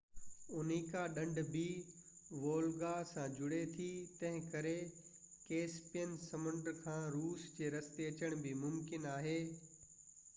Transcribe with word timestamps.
Onega 0.53 1.01
ڍنڍ 1.15 1.35
بہ 1.51 1.67
Volga 2.43 2.93
سان 3.11 3.29
جڙي 3.37 3.59
ٿي 3.75 3.89
تنهنڪري 4.21 4.73
ڪيسپيئن 5.49 6.17
سمنڊ 6.23 6.73
کان 6.81 7.05
روس 7.17 7.45
جي 7.59 7.71
رستي 7.77 8.09
اچڻ 8.13 8.31
بہ 8.43 8.51
ممڪن 8.65 9.07
آهي 9.15 9.37